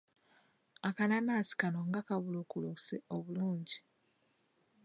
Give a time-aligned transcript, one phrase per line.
[0.87, 3.77] Akanaanansi kano nga kabuulukuse obulungi!